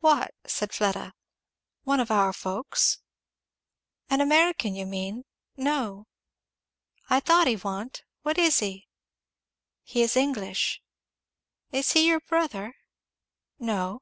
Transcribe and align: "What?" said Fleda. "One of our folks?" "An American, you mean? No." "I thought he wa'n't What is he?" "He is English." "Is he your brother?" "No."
"What?" 0.00 0.32
said 0.46 0.72
Fleda. 0.72 1.12
"One 1.82 2.00
of 2.00 2.10
our 2.10 2.32
folks?" 2.32 3.02
"An 4.08 4.22
American, 4.22 4.74
you 4.74 4.86
mean? 4.86 5.24
No." 5.54 6.06
"I 7.10 7.20
thought 7.20 7.46
he 7.46 7.54
wa'n't 7.54 8.04
What 8.22 8.38
is 8.38 8.60
he?" 8.60 8.88
"He 9.82 10.00
is 10.00 10.16
English." 10.16 10.80
"Is 11.72 11.92
he 11.92 12.06
your 12.08 12.20
brother?" 12.20 12.74
"No." 13.58 14.00